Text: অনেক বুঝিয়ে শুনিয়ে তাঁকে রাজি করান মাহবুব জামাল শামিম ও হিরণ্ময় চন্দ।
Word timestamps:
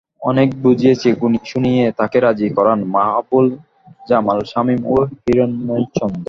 অনেক 0.21 0.49
বুঝিয়ে 0.63 0.93
শুনিয়ে 1.51 1.83
তাঁকে 1.97 2.17
রাজি 2.19 2.47
করান 2.57 2.79
মাহবুব 2.95 3.45
জামাল 4.09 4.39
শামিম 4.51 4.81
ও 4.87 4.95
হিরণ্ময় 5.21 5.85
চন্দ। 5.97 6.17